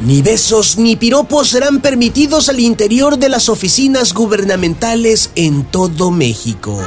[0.00, 6.80] Ni besos ni piropos serán permitidos al interior de las oficinas gubernamentales en todo México.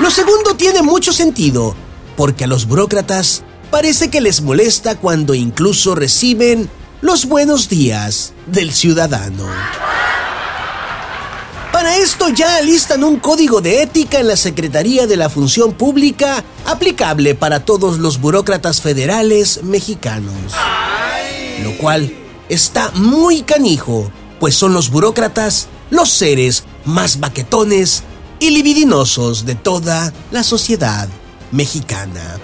[0.00, 1.76] Lo segundo tiene mucho sentido,
[2.16, 6.68] porque a los burócratas parece que les molesta cuando incluso reciben
[7.00, 9.46] los buenos días del ciudadano.
[11.72, 16.42] Para esto ya alistan un código de ética en la Secretaría de la Función Pública
[16.66, 20.54] aplicable para todos los burócratas federales mexicanos.
[21.62, 22.12] Lo cual
[22.48, 24.10] está muy canijo,
[24.40, 28.02] pues son los burócratas los seres más baquetones
[28.40, 31.08] y libidinosos de toda la sociedad
[31.50, 32.38] mexicana.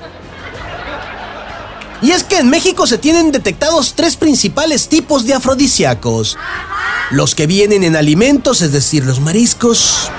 [2.02, 6.36] Y es que en México se tienen detectados tres principales tipos de afrodisíacos.
[7.10, 10.10] Los que vienen en alimentos, es decir, los mariscos.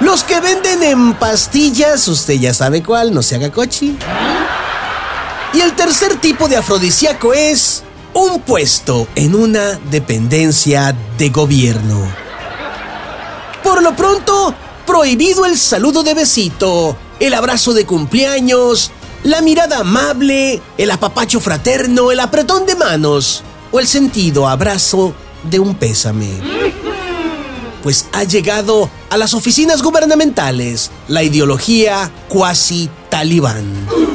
[0.00, 3.96] Los que venden en pastillas, usted ya sabe cuál, no se haga cochi.
[5.54, 7.84] Y el tercer tipo de afrodisíaco es
[8.26, 12.06] un puesto en una dependencia de gobierno.
[13.62, 14.54] Por lo pronto,
[14.86, 18.90] prohibido el saludo de besito, el abrazo de cumpleaños,
[19.22, 23.42] la mirada amable, el apapacho fraterno, el apretón de manos
[23.72, 26.30] o el sentido abrazo de un pésame.
[27.82, 34.05] Pues ha llegado a las oficinas gubernamentales la ideología cuasi talibán.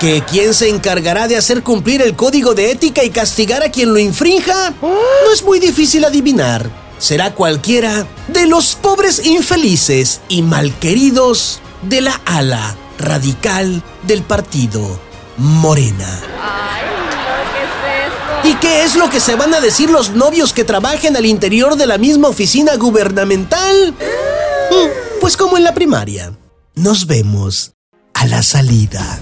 [0.00, 3.92] ¿Que quién se encargará de hacer cumplir el código de ética y castigar a quien
[3.92, 4.72] lo infrinja?
[4.80, 6.70] No es muy difícil adivinar.
[6.98, 15.00] Será cualquiera de los pobres infelices y malqueridos de la ala radical del partido
[15.36, 16.20] Morena.
[18.44, 21.74] ¿Y qué es lo que se van a decir los novios que trabajen al interior
[21.74, 23.94] de la misma oficina gubernamental?
[25.20, 26.32] Pues como en la primaria.
[26.76, 27.72] Nos vemos
[28.14, 29.18] a la salida.